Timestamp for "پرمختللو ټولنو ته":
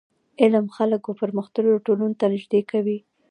1.19-2.25